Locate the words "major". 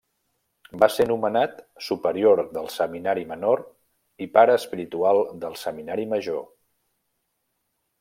6.17-6.47